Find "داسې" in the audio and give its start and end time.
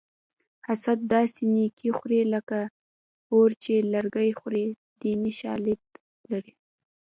1.13-1.41